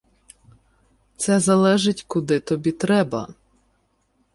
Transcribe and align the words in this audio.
"Це 1.17 1.39
залежить 1.39 2.03
куди 2.07 2.39
тобі 2.39 2.71
треба". 2.71 3.33